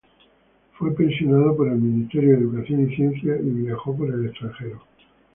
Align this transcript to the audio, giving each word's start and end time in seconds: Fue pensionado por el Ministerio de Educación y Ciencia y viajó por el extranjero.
Fue 0.79 0.95
pensionado 0.95 1.55
por 1.55 1.67
el 1.67 1.75
Ministerio 1.75 2.31
de 2.31 2.37
Educación 2.39 2.91
y 2.91 2.95
Ciencia 2.95 3.35
y 3.37 3.49
viajó 3.51 3.95
por 3.95 4.11
el 4.11 4.25
extranjero. 4.29 4.81